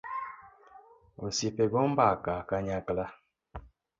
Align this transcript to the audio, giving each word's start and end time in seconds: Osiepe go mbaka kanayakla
Osiepe 1.25 1.65
go 1.71 1.81
mbaka 1.91 2.33
kanayakla 2.47 3.05